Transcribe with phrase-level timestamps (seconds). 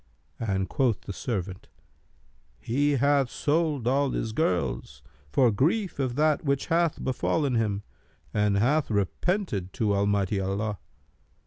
[0.39, 1.67] and quoth the servant,
[2.59, 7.83] 'He hath sold all his girls, for grief of that which hath befallen him,
[8.33, 10.79] and hath repented to Almighty Allah.'